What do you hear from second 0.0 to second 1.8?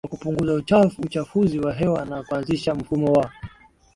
wa kupunguza uchafuzi wa